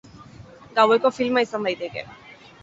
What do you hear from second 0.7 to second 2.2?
Gaueko filma izan daiteke.